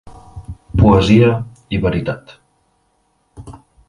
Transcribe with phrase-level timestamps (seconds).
[0.83, 1.29] Poesia
[1.77, 2.33] i veritat.